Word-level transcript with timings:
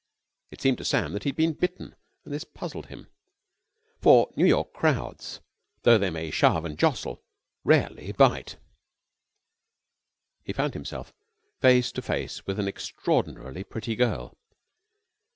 It 0.49 0.59
seemed 0.59 0.79
to 0.79 0.83
Sam 0.83 1.13
that 1.13 1.25
he 1.25 1.29
had 1.29 1.35
been 1.35 1.53
bitten, 1.53 1.95
and 2.25 2.33
this 2.33 2.43
puzzled 2.43 2.87
him, 2.87 3.05
for 3.99 4.33
New 4.35 4.47
York 4.47 4.73
crowds, 4.73 5.41
though 5.83 5.99
they 5.99 6.09
may 6.09 6.31
shove 6.31 6.65
and 6.65 6.75
jostle, 6.75 7.21
rarely 7.63 8.11
bite. 8.11 8.55
He 10.43 10.53
found 10.53 10.73
himself 10.73 11.13
face 11.59 11.91
to 11.91 12.01
face 12.01 12.47
with 12.47 12.59
an 12.59 12.67
extraordinarily 12.67 13.63
pretty 13.63 13.95
girl. 13.95 14.35